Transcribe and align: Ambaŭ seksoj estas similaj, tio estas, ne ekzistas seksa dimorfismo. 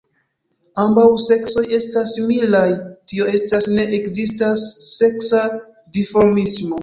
Ambaŭ 0.83 1.03
seksoj 1.23 1.63
estas 1.77 2.13
similaj, 2.19 2.63
tio 3.13 3.27
estas, 3.39 3.69
ne 3.75 3.85
ekzistas 3.99 4.63
seksa 4.89 5.43
dimorfismo. 5.99 6.77